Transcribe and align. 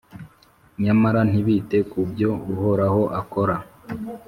nyamara 0.83 1.19
ntibite 1.29 1.77
ku 1.91 1.99
byo 2.09 2.31
Uhoraho 2.53 3.03
akora, 3.19 3.55